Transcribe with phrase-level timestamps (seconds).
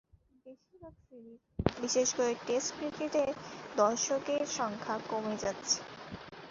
[0.45, 1.41] বেশির ভাগ সিরিজ,
[1.77, 3.23] বিশেষ করে টেস্ট ক্রিকেটে
[3.75, 5.77] দর্শকের সংখ্যা কমে যাচ্ছে।